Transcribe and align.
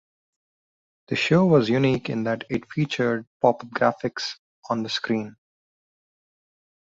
The 1.09 1.15
show 1.15 1.45
was 1.45 1.69
unique 1.69 2.09
in 2.09 2.23
that 2.23 2.45
it 2.49 2.67
featured 2.71 3.27
pop-up 3.39 3.67
graphics 3.69 4.37
on 4.67 4.81
the 4.81 4.89
screen. 4.89 5.35